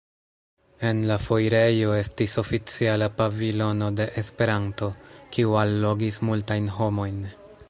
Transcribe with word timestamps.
En 0.91 1.01
la 1.09 1.17
foirejo 1.25 1.91
estis 1.97 2.33
oficiala 2.43 3.11
pavilono 3.21 3.93
de 4.01 4.09
Esperanto, 4.25 4.93
kiu 5.37 5.57
allogis 5.65 6.23
multajn 6.31 6.77
homojn. 6.79 7.27